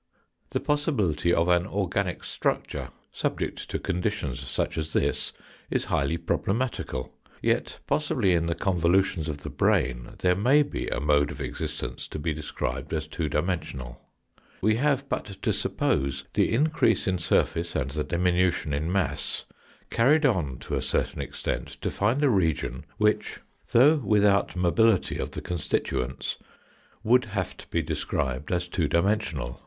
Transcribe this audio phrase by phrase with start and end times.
[0.49, 5.31] The possibility of an organic structure, subject to conditions such as this,
[5.69, 10.99] is highly problematical; yet, possibly in the convolutions of the brain there may be a
[10.99, 14.01] mode of existence to be described as two dimensional.
[14.59, 19.45] We have but to suppose the increase in surface and the diminution in mass
[19.91, 23.39] carried on to a certain extent to fi, nd a region which,
[23.71, 26.37] though without mobility of the 74 THE FOURTH DIMENSION constituents,
[27.03, 29.59] would have to be described as two dimensional.